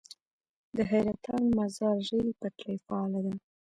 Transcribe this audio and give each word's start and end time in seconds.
د 0.75 0.77
حیرتان- 0.91 1.43
مزار 1.57 1.97
ریل 2.09 2.29
پټلۍ 2.39 2.77
فعاله 2.85 3.19
ده؟ 3.25 3.33